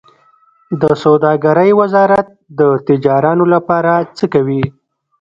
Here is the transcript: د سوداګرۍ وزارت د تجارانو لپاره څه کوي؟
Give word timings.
د 0.81 0.83
سوداګرۍ 1.03 1.71
وزارت 1.81 2.27
د 2.59 2.61
تجارانو 2.87 3.45
لپاره 3.53 3.93
څه 4.17 4.25
کوي؟ 4.33 4.63